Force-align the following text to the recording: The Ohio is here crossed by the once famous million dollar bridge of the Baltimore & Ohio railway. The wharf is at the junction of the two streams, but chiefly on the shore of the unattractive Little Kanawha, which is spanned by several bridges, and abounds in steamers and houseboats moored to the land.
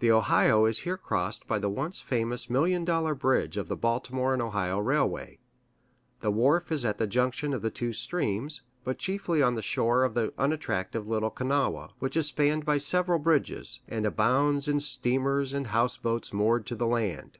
The 0.00 0.10
Ohio 0.10 0.64
is 0.66 0.80
here 0.80 0.96
crossed 0.96 1.46
by 1.46 1.60
the 1.60 1.68
once 1.68 2.00
famous 2.00 2.50
million 2.50 2.84
dollar 2.84 3.14
bridge 3.14 3.56
of 3.56 3.68
the 3.68 3.76
Baltimore 3.76 4.34
& 4.42 4.42
Ohio 4.42 4.80
railway. 4.80 5.38
The 6.20 6.32
wharf 6.32 6.72
is 6.72 6.84
at 6.84 6.98
the 6.98 7.06
junction 7.06 7.52
of 7.52 7.62
the 7.62 7.70
two 7.70 7.92
streams, 7.92 8.62
but 8.82 8.98
chiefly 8.98 9.40
on 9.40 9.54
the 9.54 9.62
shore 9.62 10.02
of 10.02 10.14
the 10.14 10.34
unattractive 10.36 11.06
Little 11.06 11.30
Kanawha, 11.30 11.90
which 12.00 12.16
is 12.16 12.26
spanned 12.26 12.64
by 12.64 12.78
several 12.78 13.20
bridges, 13.20 13.78
and 13.86 14.04
abounds 14.04 14.66
in 14.66 14.80
steamers 14.80 15.52
and 15.54 15.68
houseboats 15.68 16.32
moored 16.32 16.66
to 16.66 16.74
the 16.74 16.88
land. 16.88 17.38